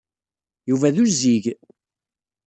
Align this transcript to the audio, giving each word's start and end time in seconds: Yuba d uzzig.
Yuba 0.69 0.89
d 0.95 0.97
uzzig. 1.03 1.45